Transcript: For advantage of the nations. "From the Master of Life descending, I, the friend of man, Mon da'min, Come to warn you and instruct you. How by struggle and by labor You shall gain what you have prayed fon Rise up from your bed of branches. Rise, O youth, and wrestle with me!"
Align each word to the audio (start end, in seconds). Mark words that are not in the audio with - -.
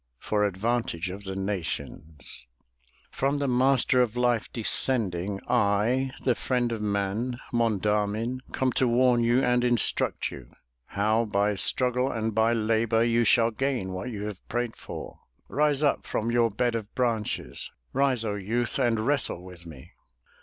For 0.17 0.45
advantage 0.45 1.11
of 1.11 1.25
the 1.25 1.35
nations. 1.35 2.47
"From 3.11 3.37
the 3.37 3.47
Master 3.47 4.01
of 4.01 4.17
Life 4.17 4.51
descending, 4.51 5.39
I, 5.47 6.09
the 6.23 6.33
friend 6.33 6.71
of 6.71 6.81
man, 6.81 7.39
Mon 7.53 7.77
da'min, 7.79 8.39
Come 8.51 8.71
to 8.71 8.87
warn 8.87 9.23
you 9.23 9.43
and 9.43 9.63
instruct 9.63 10.31
you. 10.31 10.55
How 10.87 11.25
by 11.25 11.53
struggle 11.53 12.11
and 12.11 12.33
by 12.33 12.51
labor 12.51 13.03
You 13.03 13.23
shall 13.23 13.51
gain 13.51 13.93
what 13.93 14.09
you 14.09 14.23
have 14.23 14.39
prayed 14.49 14.75
fon 14.75 15.19
Rise 15.47 15.83
up 15.83 16.07
from 16.07 16.31
your 16.31 16.49
bed 16.49 16.73
of 16.73 16.91
branches. 16.95 17.69
Rise, 17.93 18.25
O 18.25 18.33
youth, 18.33 18.79
and 18.79 19.05
wrestle 19.05 19.43
with 19.43 19.67
me!" 19.67 19.91